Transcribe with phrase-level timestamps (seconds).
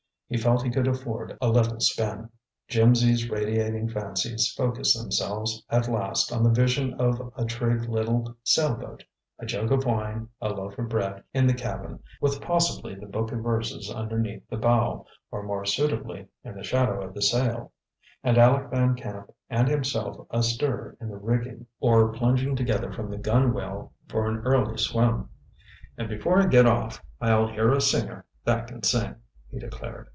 [0.27, 2.29] He felt he could afford a little spin.
[2.69, 8.75] Jimsy's radiating fancies focussed themselves, at last, on the vision of a trig little sail
[8.75, 9.03] boat,
[9.39, 13.33] "a jug of wine, a loaf of bread" in the cabin, with possibly the book
[13.33, 17.73] of verses underneath the bow, or more suitably, in the shadow of the sail;
[18.23, 23.17] and Aleck Van Camp and himself astir in the rigging or plunging together from the
[23.17, 25.27] gunwale for an early swim.
[25.97, 29.15] "And before I get off, I'll hear a singer that can sing,"
[29.49, 30.07] he declared.